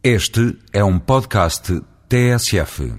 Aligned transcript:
Este 0.00 0.56
é 0.72 0.84
um 0.84 0.96
podcast 0.96 1.82
TSF. 2.08 2.92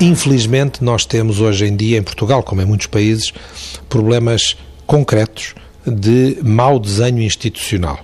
Infelizmente, 0.00 0.84
nós 0.84 1.04
temos 1.04 1.40
hoje 1.40 1.66
em 1.66 1.74
dia, 1.74 1.98
em 1.98 2.02
Portugal, 2.04 2.40
como 2.44 2.62
em 2.62 2.64
muitos 2.64 2.86
países, 2.86 3.32
problemas 3.88 4.56
concretos 4.86 5.56
de 5.84 6.38
mau 6.40 6.78
desenho 6.78 7.20
institucional 7.20 7.98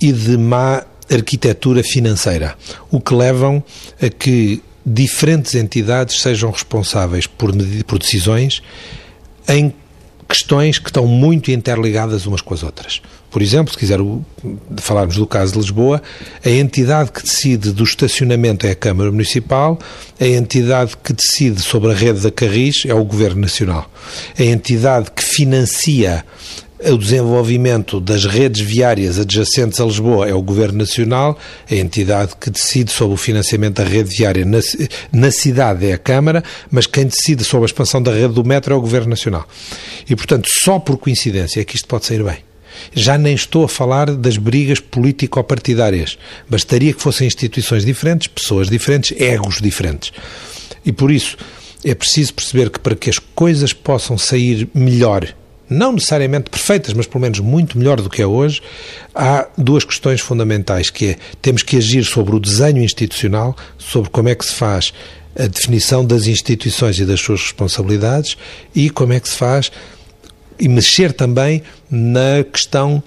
e 0.00 0.10
de 0.10 0.38
má 0.38 0.84
arquitetura 1.10 1.82
financeira, 1.82 2.56
o 2.90 3.00
que 3.00 3.14
levam 3.14 3.62
a 4.00 4.08
que 4.08 4.62
diferentes 4.84 5.54
entidades 5.54 6.20
sejam 6.20 6.50
responsáveis 6.50 7.26
por, 7.26 7.52
por 7.86 7.98
decisões 7.98 8.62
em 9.48 9.72
questões 10.28 10.78
que 10.78 10.88
estão 10.88 11.06
muito 11.06 11.50
interligadas 11.50 12.26
umas 12.26 12.40
com 12.40 12.54
as 12.54 12.62
outras. 12.62 13.00
Por 13.30 13.42
exemplo, 13.42 13.72
se 13.72 13.78
quiser 13.78 13.98
falarmos 14.76 15.16
do 15.16 15.26
caso 15.26 15.52
de 15.52 15.58
Lisboa, 15.58 16.00
a 16.44 16.50
entidade 16.50 17.10
que 17.10 17.22
decide 17.22 17.72
do 17.72 17.82
estacionamento 17.82 18.66
é 18.66 18.70
a 18.70 18.74
Câmara 18.74 19.10
Municipal, 19.10 19.78
a 20.20 20.26
entidade 20.26 20.96
que 21.02 21.12
decide 21.12 21.60
sobre 21.60 21.90
a 21.90 21.94
rede 21.94 22.20
da 22.20 22.30
Carris 22.30 22.84
é 22.86 22.94
o 22.94 23.04
Governo 23.04 23.40
Nacional. 23.40 23.90
A 24.38 24.42
entidade 24.42 25.10
que 25.10 25.22
financia 25.22 26.24
o 26.92 26.98
desenvolvimento 26.98 28.00
das 28.00 28.24
redes 28.24 28.60
viárias 28.60 29.18
adjacentes 29.18 29.80
a 29.80 29.84
Lisboa 29.84 30.28
é 30.28 30.34
o 30.34 30.42
Governo 30.42 30.78
Nacional, 30.78 31.38
a 31.70 31.74
entidade 31.74 32.32
que 32.38 32.50
decide 32.50 32.90
sobre 32.90 33.14
o 33.14 33.16
financiamento 33.16 33.76
da 33.76 33.84
rede 33.84 34.14
viária 34.14 34.44
na, 34.44 34.58
na, 35.12 35.30
cidade 35.30 35.86
é 35.86 35.92
a 35.92 35.98
Câmara, 35.98 36.44
mas 36.70 36.86
quem 36.86 37.06
decide 37.06 37.44
sobre 37.44 37.64
a 37.64 37.66
expansão 37.66 38.02
da 38.02 38.12
rede 38.12 38.34
do 38.34 38.44
metro 38.44 38.74
é 38.74 38.76
o 38.76 38.80
Governo 38.80 39.10
Nacional. 39.10 39.46
E, 40.08 40.14
portanto, 40.14 40.48
só 40.50 40.78
por 40.78 40.98
coincidência 40.98 41.60
é 41.60 41.64
que 41.64 41.76
isto 41.76 41.88
pode 41.88 42.06
sair 42.06 42.22
bem. 42.22 42.38
Já 42.92 43.16
nem 43.16 43.34
estou 43.34 43.64
a 43.64 43.68
falar 43.68 44.10
das 44.10 44.36
brigas 44.36 44.80
político-partidárias. 44.80 46.18
Bastaria 46.48 46.92
que 46.92 47.00
fossem 47.00 47.26
instituições 47.26 47.84
diferentes, 47.84 48.26
pessoas 48.26 48.68
diferentes, 48.68 49.18
egos 49.18 49.60
diferentes. 49.60 50.12
E 50.84 50.92
por 50.92 51.10
isso 51.10 51.36
é 51.84 51.94
preciso 51.94 52.34
perceber 52.34 52.70
que 52.70 52.80
para 52.80 52.96
que 52.96 53.08
as 53.08 53.18
coisas 53.18 53.72
possam 53.72 54.18
sair 54.18 54.68
melhor 54.74 55.34
não 55.74 55.92
necessariamente 55.92 56.50
perfeitas, 56.50 56.94
mas 56.94 57.06
pelo 57.06 57.20
menos 57.20 57.40
muito 57.40 57.78
melhor 57.78 58.00
do 58.00 58.08
que 58.08 58.22
é 58.22 58.26
hoje, 58.26 58.62
há 59.14 59.46
duas 59.56 59.84
questões 59.84 60.20
fundamentais, 60.20 60.90
que 60.90 61.10
é, 61.10 61.16
temos 61.42 61.62
que 61.62 61.76
agir 61.76 62.04
sobre 62.04 62.34
o 62.34 62.40
desenho 62.40 62.82
institucional, 62.82 63.56
sobre 63.76 64.10
como 64.10 64.28
é 64.28 64.34
que 64.34 64.44
se 64.44 64.54
faz 64.54 64.92
a 65.38 65.46
definição 65.46 66.04
das 66.04 66.26
instituições 66.26 66.98
e 66.98 67.04
das 67.04 67.20
suas 67.20 67.40
responsabilidades 67.40 68.36
e 68.74 68.88
como 68.88 69.12
é 69.12 69.20
que 69.20 69.28
se 69.28 69.36
faz 69.36 69.70
e 70.58 70.68
mexer 70.68 71.12
também 71.12 71.62
na 71.90 72.44
questão 72.44 73.02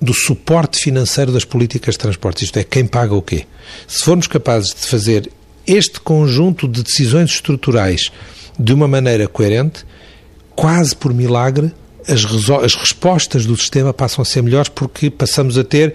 do 0.00 0.14
suporte 0.14 0.78
financeiro 0.78 1.30
das 1.30 1.44
políticas 1.44 1.94
de 1.94 1.98
transporte, 1.98 2.44
isto 2.44 2.58
é, 2.58 2.64
quem 2.64 2.86
paga 2.86 3.14
o 3.14 3.20
quê. 3.20 3.44
Se 3.86 4.02
formos 4.02 4.26
capazes 4.26 4.74
de 4.74 4.86
fazer 4.86 5.30
este 5.66 6.00
conjunto 6.00 6.66
de 6.66 6.82
decisões 6.82 7.30
estruturais 7.30 8.10
de 8.58 8.72
uma 8.72 8.88
maneira 8.88 9.28
coerente, 9.28 9.84
quase 10.56 10.96
por 10.96 11.12
milagre, 11.12 11.72
as, 12.08 12.24
as 12.64 12.74
respostas 12.74 13.46
do 13.46 13.56
sistema 13.56 13.92
passam 13.92 14.22
a 14.22 14.24
ser 14.24 14.42
melhores 14.42 14.68
porque 14.68 15.10
passamos 15.10 15.58
a 15.58 15.64
ter 15.64 15.94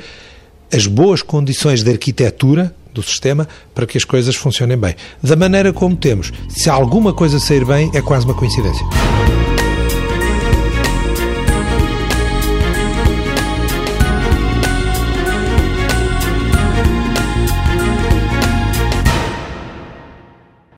as 0.74 0.88
boas 0.88 1.22
condições 1.22 1.84
de 1.84 1.92
arquitetura 1.92 2.74
do 2.94 3.04
sistema 3.04 3.48
para 3.74 3.86
que 3.86 3.98
as 3.98 4.06
coisas 4.06 4.36
funcionem 4.36 4.78
bem. 4.78 4.96
Da 5.22 5.36
maneira 5.36 5.74
como 5.74 5.96
temos, 5.96 6.32
se 6.50 6.70
alguma 6.70 7.14
coisa 7.14 7.40
sair 7.40 7.66
bem, 7.66 7.92
é 7.94 8.02
quase 8.02 8.26
uma 8.26 8.34
coincidência. 8.34 8.86